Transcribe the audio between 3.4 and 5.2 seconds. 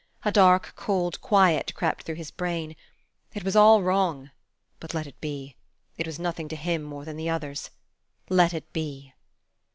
was all wrong; but let